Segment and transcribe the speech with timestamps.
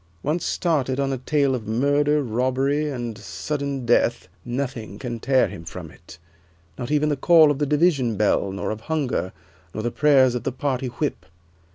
[0.23, 5.63] Once started on a tale of murder, robbery, and sudden death, nothing can tear him
[5.63, 6.17] from it,
[6.75, 9.31] not even the call of the division bell, nor of hunger,
[9.75, 11.27] nor the prayers of the party Whip.